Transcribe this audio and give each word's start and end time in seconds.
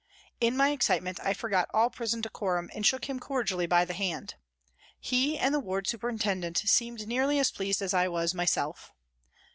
In 0.39 0.57
my 0.57 0.71
excitement 0.71 1.19
I 1.21 1.35
forgot 1.35 1.69
all 1.75 1.91
prison 1.91 2.21
decorum 2.21 2.71
and 2.73 2.83
shook 2.83 3.05
him 3.07 3.19
cordially 3.19 3.67
by 3.67 3.85
the 3.85 3.93
hand. 3.93 4.33
He 4.99 5.37
and 5.37 5.53
the 5.53 5.59
ward 5.59 5.85
superintendent 5.85 6.57
seemed 6.57 7.07
nearly 7.07 7.37
as 7.37 7.51
pleased 7.51 7.83
as 7.83 7.93
I 7.93 8.07
was 8.07 8.33
myself. 8.33 8.93